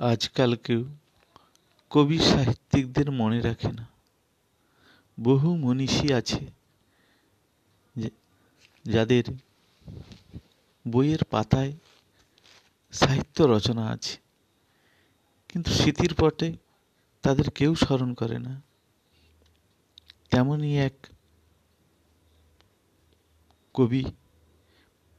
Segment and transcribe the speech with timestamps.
[0.00, 0.82] আজকাল কেউ
[1.90, 3.86] কবি সাহিত্যিকদের মনে রাখে না।
[5.18, 6.46] বহু মনীষী আছে
[8.84, 9.24] যাদের
[10.88, 11.72] বইয়ের পাতায়
[12.92, 14.18] সাহিত্য রচনা আছে।
[15.48, 16.52] কিন্তু স্মৃতির পটে
[17.22, 18.62] তাদের কেউ স্মরণ করে না।
[20.30, 21.06] তেমনই এক
[23.74, 24.04] কবি,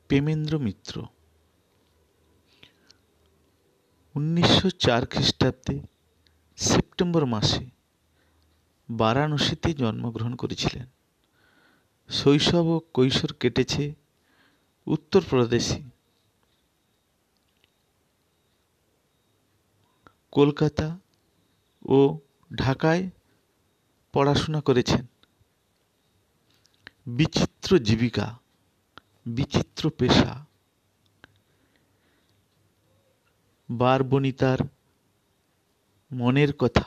[0.08, 1.06] প্রেমেন্দ্র মিত্র।
[4.20, 5.80] উনিশশো চার খ্রিস্টাব্দে
[6.58, 7.66] সেপ্টেম্বর মাসে
[8.90, 10.88] বারাণসীতে জন্মগ্রহণ করেছিলেন।
[12.10, 13.94] শৈশব ও কৈশোর কেটেছে
[14.88, 15.82] উত্তরপ্রদেশে।
[20.32, 21.00] কলকাতা
[21.86, 22.18] ও
[22.56, 23.10] ঢাকায়
[24.14, 25.06] পড়াশোনা করেছেন।
[27.08, 28.40] বিচিত্র জীবিকা,
[29.26, 30.46] বিচিত্র পেশা
[33.70, 34.58] বার বনিতার
[36.12, 36.86] মনের কথা।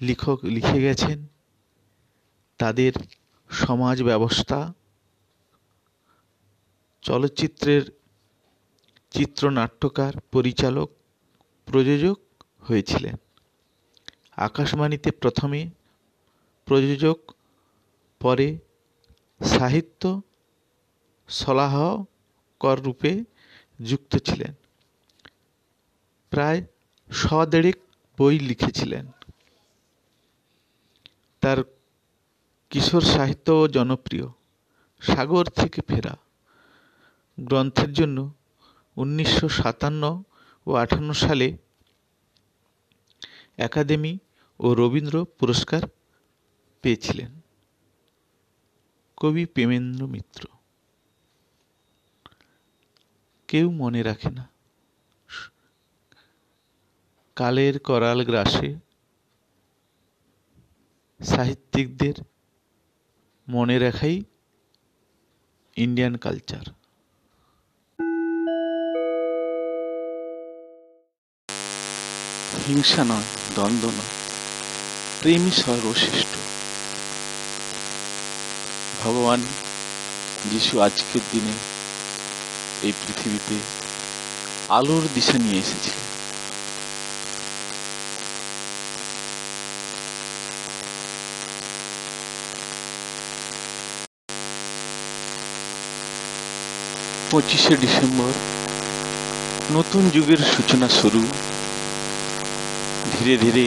[0.00, 1.26] লেখক লিখে গেছেন,
[2.58, 2.92] তাদের
[3.50, 4.74] সমাজ ব্যবস্থা
[7.02, 7.82] চলচ্চিত্রের
[9.10, 10.90] চিত্রনাট্যকার, পরিচালক,
[11.66, 12.18] প্রযোজক
[12.60, 13.16] হয়েছিলেন।
[14.36, 15.70] আকাশবাণীতে প্রথমে
[16.66, 17.32] প্রযোজক,
[18.20, 18.58] পরে
[19.40, 20.22] সাহিত্য
[21.28, 23.24] সলাহকর রূপে
[23.84, 24.54] যুক্ত ছিলেন।
[26.30, 26.62] প্রায়
[27.10, 27.76] শদেড়েক
[28.18, 29.06] বই লিখেছিলেন।
[31.40, 31.58] তার
[32.70, 34.26] কিশোর সাহিত্য জনপ্রিয়,
[35.00, 36.16] সাগর থেকে ফেরা।
[37.40, 38.32] গ্রন্থের জন্য
[38.96, 40.22] উনিশশো সাতান্ন
[40.66, 41.56] ও আটান্ন সালে
[43.56, 44.18] একাডেমি
[44.60, 45.82] ও রবীন্দ্র পুরস্কার
[46.82, 47.40] পেয়েছিলেন।
[49.16, 50.57] কবি প্রেমেন্দ্র মিত্র।
[53.48, 54.44] কেউ মনে রাখে না।
[57.36, 58.74] কালের করাল গ্রাসে
[61.20, 62.14] সাহিত্যিকদের
[63.48, 64.16] মনে রাখাই
[65.76, 66.64] ইন্ডিয়ান কালচার
[72.66, 74.12] হিংসা নয়, দ্বন্দ্ব নয়,
[75.20, 76.32] প্রেমই সর্বশ্রেষ্ঠ।
[79.02, 79.40] ভগবান
[80.50, 81.77] যিশু আজকের দিনে
[82.82, 83.56] এই পৃথিবীতে
[84.68, 86.06] আলোর দিশা নিয়ে এসেছিলেন।
[97.30, 98.32] পঁচিশে ডিসেম্বর
[99.72, 101.22] নতুন যুগের সূচনা শুরু।
[103.12, 103.64] ধীরে ধীরে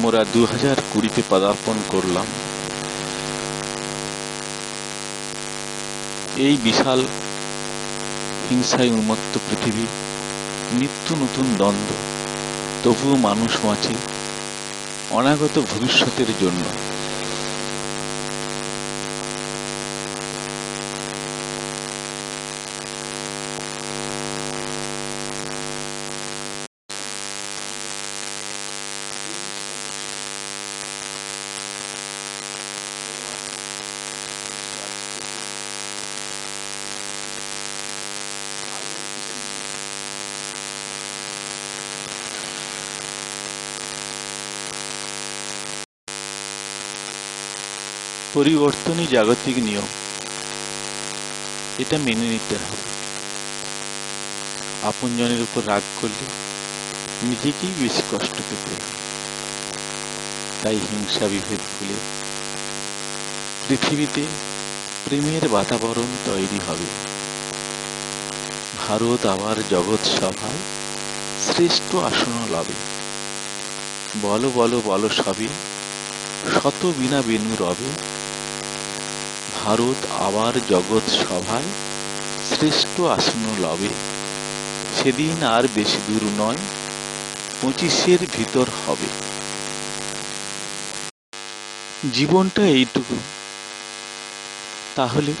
[0.00, 2.26] মোরা দু হাজার কুড়িতে পদার্পণ করলাম।
[6.46, 7.00] এই বিশাল
[8.48, 9.84] হিংসায় উন্মত্ত পৃথিবী
[10.78, 11.90] নিত্য নতুন দ্বন্দ্ব
[12.82, 13.94] তবুও মানুষ বাঁচে
[15.10, 16.64] অনাগত ভবিষ্যতের জন্য।
[48.38, 49.88] পরিবর্তনই জাগতিক নিয়ম।
[51.78, 52.86] এটা মেনে নিতে হবে।
[54.82, 56.26] আপনজনের উপর রাগ করলে
[57.22, 58.74] নিজেকেই বেশি কষ্ট পেতে
[60.62, 61.98] তাই হিংসা বিভেদ ভুলে
[63.68, 64.22] পৃথিবীতে
[65.04, 66.88] প্রেমের বাতাবরণ তৈরি হবে।
[68.86, 70.60] ভারত আবার জগৎ সভায়
[71.46, 72.76] শ্রেষ্ঠ আসন লবে
[74.22, 75.48] বলো বলো বলো সবে,
[76.54, 77.90] শত বিনা বেনু রবে
[79.68, 81.68] ভারত আবার জগৎ সভায়
[82.48, 83.88] শ্রেষ্ঠ আসন লবে।
[84.98, 86.56] সেদিন আর বেশি দূর নয়,
[87.62, 89.06] পঁচিশের ভিতর হবে।
[92.12, 93.16] জীবনটা এইটুকু।
[94.96, 95.32] তাহলে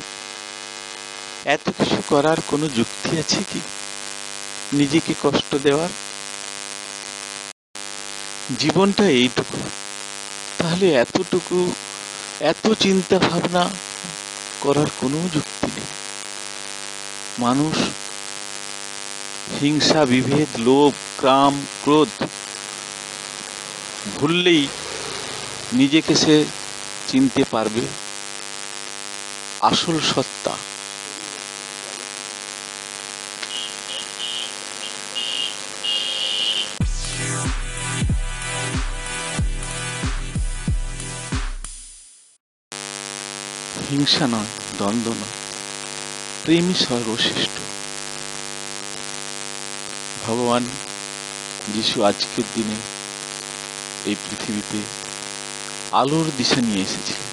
[1.44, 3.60] এত কিছু করার কোনো যুক্তি আছে কি?
[4.72, 5.88] নিজেকে কষ্ট দেওয়ার?
[8.58, 9.58] জীবনটা এইটুকু।
[10.58, 11.72] তাহলে এতটুকু,
[12.40, 13.87] এত চিন্তা ভাবনা
[14.60, 15.90] করার কোনো যুক্তি নেই।
[17.38, 17.76] মানুষ,
[19.60, 22.26] হিংসা, বিভেদ, লোভ, ক্রাম, ক্রোধ
[24.14, 24.68] ভুললেই
[25.72, 26.44] নিজেকে সে
[27.08, 27.80] চিনতে পারবে।
[29.60, 30.56] আসল সত্তা
[43.90, 45.36] হিংসা নয়, দ্বন্দ্ব নয়।
[46.44, 47.56] প্রেমই সর্বশ্রেষ্ঠ।
[50.26, 50.64] ভগবান
[51.74, 52.74] যিশু আজকের দিনে
[54.04, 54.78] এই পৃথিবীতে
[55.92, 57.28] আলোর দিশা নিয়ে এসেছিলেন।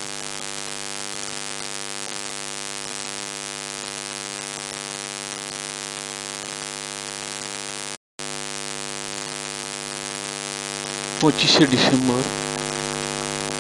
[11.22, 12.24] পঁচিশে ডিসেম্বর,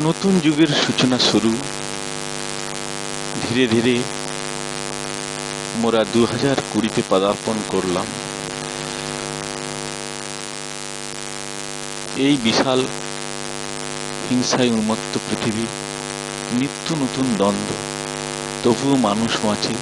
[0.02, 1.58] নতুন যুগের সূচনা শুরু।
[3.50, 3.96] ধীরে ধীরে
[5.82, 8.06] মোরা দু হাজার কুড়িতে পদার্পণ করলাম।
[12.18, 12.80] এই বিশাল
[14.30, 15.66] হিংসায় উন্মত্ত পৃথিবী,
[16.60, 17.70] নিত্য নতুন দ্বন্দ্ব,
[18.64, 19.76] তবুও মানুষ বাঁচে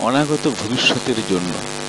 [0.00, 1.83] অনাগত ভবিষ্যতের জন্য।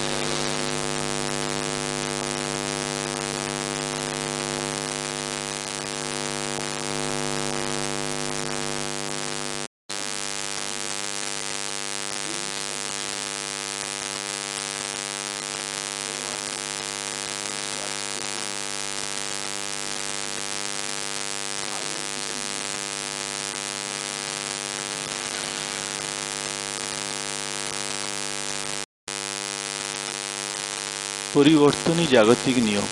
[31.36, 32.88] পরিবর্তনই জাগতিক নিয়ম।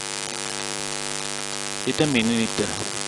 [1.87, 3.03] এটা মেনে নিতে হবে।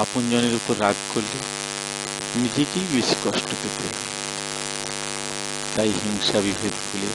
[0.00, 1.38] আপনজনের উপর রাগ করলে
[2.36, 3.88] নিজেকেই বেশি কষ্ট পেতে।
[5.76, 7.06] তাই হিংসা বিভেদ ভুলে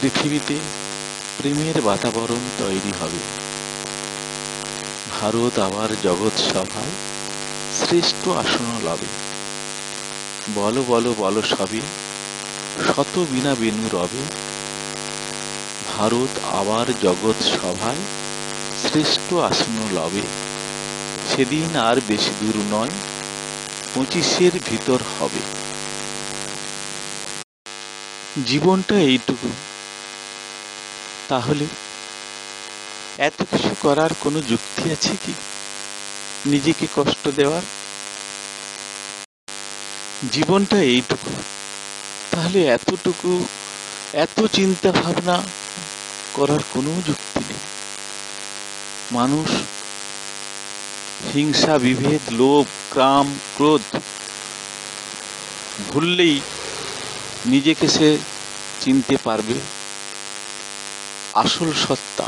[0.00, 0.56] পৃথিবীতে
[1.38, 3.18] প্রেমের বাতাবরণ তৈরি হবে।
[5.20, 6.94] ভারত আবার জগৎ সভায়
[7.78, 9.06] শ্রেষ্ঠ আসন লবে।
[10.54, 11.80] বলো বলো বলো সবে,
[12.86, 14.47] শত বিনা বেনু রবে।
[15.98, 17.96] ভারত আবার জগৎ সভায়
[18.82, 20.20] শ্রেষ্ঠ আসন লবে।
[21.34, 22.88] সেদিন আর বেশি দূর নয়,
[23.94, 25.40] পঁচিশের ভিতর হবে।
[28.46, 29.50] জীবনটা এইটুকু।
[31.28, 31.66] তাহলে
[33.18, 35.32] এত কিছু করার কোনো যুক্তি আছে কি?
[36.46, 37.62] নিজেকে কষ্ট দেওয়ার?
[40.32, 41.42] জীবনটা এইটুকু।
[42.30, 43.46] তাহলে এতটুকু,
[44.12, 45.57] এত চিন্তা ভাবনা
[46.38, 47.62] করার কোনো যুক্তি নেই।
[49.12, 49.50] মানুষ,
[51.34, 53.26] হিংসা, বিভেদ, লোভ, ক্রাম,
[53.56, 53.86] ক্রোধ
[55.88, 56.36] ভুললেই
[57.46, 58.08] নিজেকে সে
[58.80, 59.56] চিনতে পারবে।
[61.34, 62.26] আসল সত্তা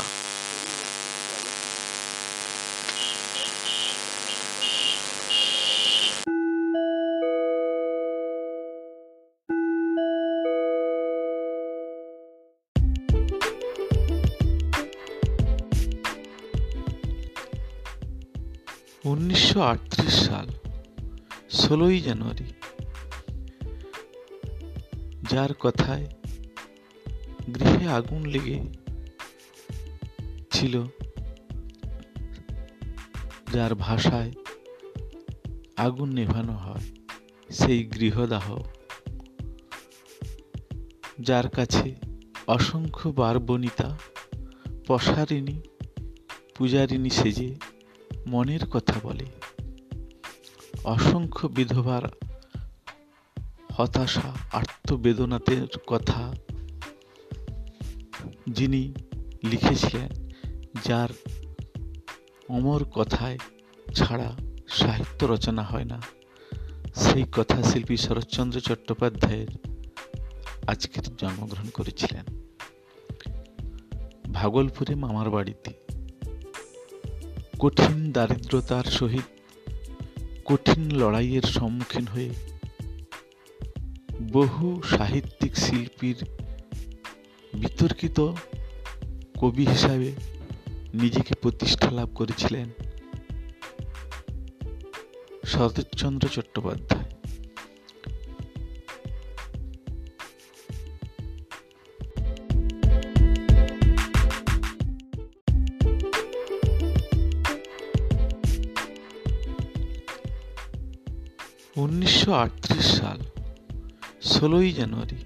[20.09, 20.47] সাল,
[21.49, 22.43] ষোলোই জানুয়ারি।
[25.29, 26.07] যার কথায়
[27.55, 28.63] গৃহে আগুন লেগে
[30.51, 30.83] ছিল,
[33.53, 34.31] যার ভাষায়
[35.77, 36.85] আগুন নেভানো হয়
[37.49, 38.63] সেই গৃহদাহ।
[41.19, 41.95] যার কাছে
[42.47, 43.97] অসংখ্য বারবনিতা
[44.87, 45.61] পশারিণী,
[46.55, 47.55] পূজারিণী সেজে
[48.27, 49.25] মনের কথা বলে।
[50.83, 52.01] অসংখ্য বিধবার
[53.73, 56.33] হতাশা, আত্মবেদনাতের কথা
[58.49, 58.93] যিনি
[59.43, 60.29] লিখেছিলেন,
[60.85, 61.09] যার
[62.49, 63.37] অমর কথায়
[63.95, 64.35] ছাড়া
[64.67, 66.01] সাহিত্য রচনা হয় না।
[66.95, 69.47] সেই কথা শিল্পী শরৎচন্দ্র চট্টোপাধ্যায়ের
[70.67, 72.25] আজকের জন্মগ্রহণ করেছিলেন।
[74.33, 75.73] ভাগলপুরে মামার বাড়িতে।
[77.59, 79.40] কঠিন দারিদ্রতার সহিত
[80.51, 82.29] কঠিন লড়াইয়ের সম্মুখীন হয়ে
[84.31, 86.15] বহু সাহিত্যিক শিল্পীর
[87.53, 88.31] বিতর্কিত
[89.39, 90.11] কবি হিসাবে
[90.93, 92.69] নিজেকে প্রতিষ্ঠা লাভ করেছিলেন
[95.45, 97.00] শরৎচন্দ্র চট্টোপাধ্যায়।
[111.81, 113.19] উনিশশো আটত্রিশ সাল,
[114.21, 115.19] ষোলোই জানুয়ারি।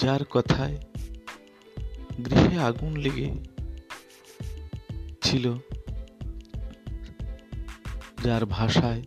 [0.00, 0.76] যার কথায়
[2.24, 3.30] গৃহে আগুন লেগে
[5.22, 5.54] ছিল,
[8.24, 9.02] যার ভাষায়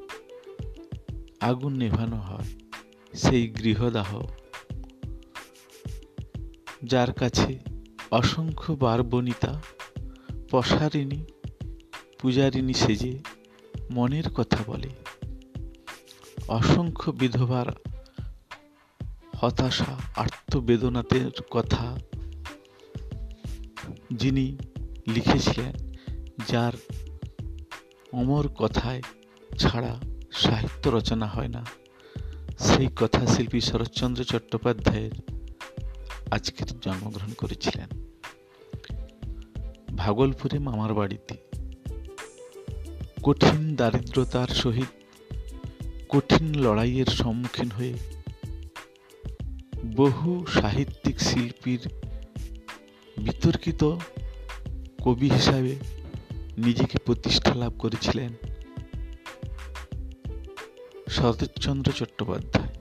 [1.42, 2.50] আগুন নেভানো হয়
[3.14, 4.28] সেই গৃহদাহ।
[6.84, 7.60] যার কাছে
[8.12, 9.62] অসংখ্য বারবনিতা,
[10.52, 11.26] পশারিণী,
[12.20, 13.14] পূজারিণী সেজে
[13.94, 14.90] মনের কথা বলে।
[16.48, 17.66] অসংখ্য বিধবার
[19.38, 21.98] হতাশা আত্মবেদনাতের কথা
[24.14, 24.58] যিনি
[25.08, 25.92] লিখেছিলেন,
[26.48, 26.74] যার
[28.14, 29.02] অমর কথায়
[29.58, 30.00] ছাড়া
[30.32, 31.66] সাহিত্য রচনা হয় না।
[32.60, 35.12] সেই কথা শিল্পী শরৎচন্দ্র চট্টোপাধ্যায়ের
[36.32, 37.90] আজকের জন্মগ্রহণ করেছিলেন।
[39.96, 41.53] ভাগলপুরে মামার বাড়িতে।
[43.24, 44.86] কঠিন দারিদ্রতার সহিত
[46.10, 47.94] কঠিন লড়াইয়ের সম্মুখীন হয়ে
[49.96, 51.80] বহু সাহিত্যিক শিল্পীর
[53.18, 53.96] বিতর্কিত
[55.04, 55.76] কবি হিসাবে
[56.58, 58.34] নিজেকে প্রতিষ্ঠা লাভ করেছিলেন
[61.10, 62.73] শরৎচন্দ্র চট্টোপাধ্যায়।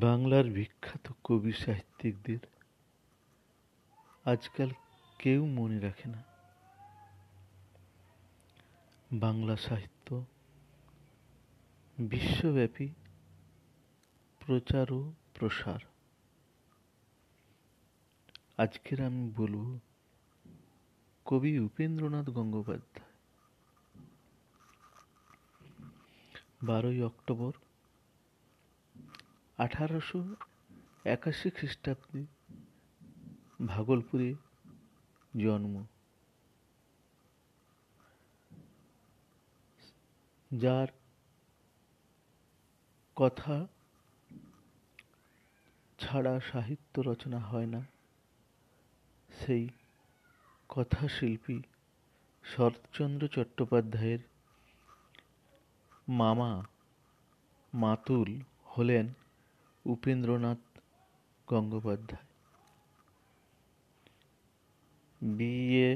[0.00, 2.38] বাংলার বিখ্যাত কবি সাহিত্যিকদের
[4.24, 4.70] আজকাল
[5.18, 6.22] কেউ মনে রাখে না।
[9.12, 10.24] বাংলা সাহিত্য
[11.98, 12.88] বিশ্বব্যাপী
[14.40, 15.78] প্রচার ও প্রসার।
[18.58, 19.78] আজকের আমি বলব
[21.24, 23.10] কবি উপেন্দ্রনাথ গঙ্গোপাধ্যায়।
[26.62, 27.52] বারোই অক্টোবর
[29.64, 30.20] আঠারোশো
[31.14, 32.22] একাশি খ্রিস্টাব্দে
[33.66, 34.30] ভাগলপুরে
[35.34, 35.74] জন্ম।
[40.50, 40.88] যার
[43.16, 43.56] কথা
[45.98, 47.80] ছাড়া সাহিত্য রচনা হয় না,
[49.30, 49.64] সেই
[50.68, 51.58] কথাশিল্পী
[52.44, 54.22] শরৎচন্দ্র চট্টোপাধ্যায়ের
[56.20, 56.52] মামা
[57.72, 58.30] মাতুল
[58.66, 59.06] হলেন
[59.86, 60.58] উপেন্দ্রনাথ
[61.48, 62.26] গঙ্গোপাধ্যায়।
[65.22, 65.90] বিএ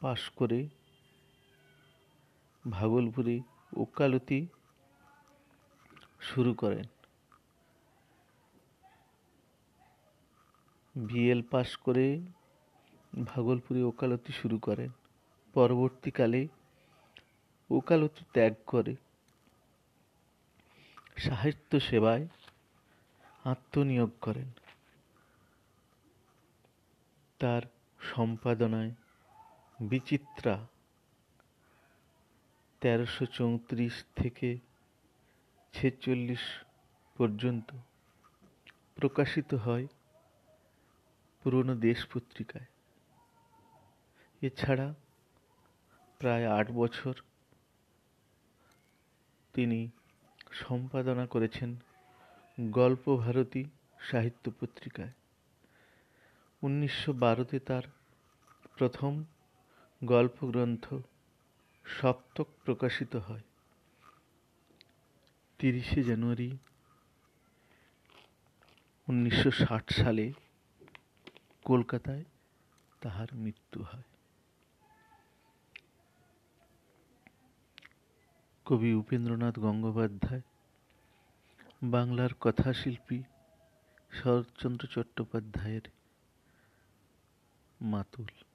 [0.00, 0.68] পাশ করে
[2.70, 3.40] ভাগলপুরে
[3.76, 4.46] ওকালতি
[6.20, 6.86] শুরু করেন।
[10.94, 12.20] বিএল পাশ করে
[13.26, 14.90] ভাগলপুরে ওকালতি শুরু করেন।
[15.54, 16.48] পরবর্তীকালে
[17.70, 18.94] ওকালতি ত্যাগ করে
[21.16, 22.28] সাহিত্য সেবায়
[23.46, 24.48] আত্মনিয়োগ করেন।
[27.38, 27.62] তার
[28.00, 28.92] সম্পাদনায়
[29.80, 30.66] বিচিত্রা
[32.80, 34.58] তেরোশো চৌত্রিশ থেকে
[35.74, 36.44] ছেচল্লিশ
[37.18, 37.68] পর্যন্ত
[38.94, 39.86] প্রকাশিত হয়
[41.42, 42.66] পুরনো দেশ পত্রিকায়।
[44.42, 44.94] এছাড়া
[46.18, 47.14] প্রায় আট বছর
[49.54, 49.88] তিনি
[50.52, 51.76] সম্পাদনা করেছেন
[52.60, 53.64] গল্প ভারতী
[54.00, 55.12] সাহিত্য পত্রিকায়।
[56.62, 57.82] উনিশশো বারোতে তার
[58.76, 59.24] প্রথম
[60.04, 60.94] গল্পগ্রন্থ
[61.84, 63.40] সপ্তক প্রকাশিত হয়।
[65.58, 66.58] তিরিশে জানুয়ারি
[69.08, 70.32] উনিশশো ষাট সালে
[71.64, 72.24] কলকাতায়
[73.00, 74.02] তাহার মৃত্যু হয়।
[78.64, 80.40] কবি উপেন্দ্রনাথ গঙ্গোপাধ্যায়
[81.90, 83.18] বাংলার কথাশিল্পী
[84.12, 85.86] শরৎচন্দ্র চট্টোপাধ্যায়ের
[87.80, 88.45] মাতুল।